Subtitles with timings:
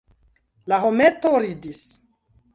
[0.73, 1.85] La hometo ridis!